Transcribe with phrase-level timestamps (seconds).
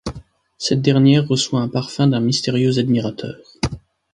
[0.57, 3.35] Cette dernière reçoit un parfum d'un mystérieux admirateur.